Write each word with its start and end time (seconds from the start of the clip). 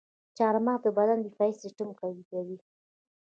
چارمغز 0.37 0.79
د 0.83 0.87
بدن 0.97 1.17
دفاعي 1.25 1.53
سیستم 1.63 1.89
قوي 1.99 2.23
کوي. 2.31 2.57